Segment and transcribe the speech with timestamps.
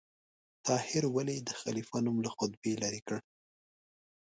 [0.67, 3.17] طاهر ولې د خلیفه نوم له خطبې څخه لرې کړ؟